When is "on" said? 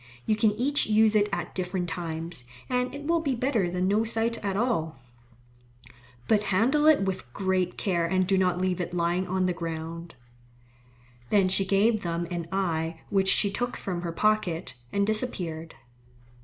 9.27-9.45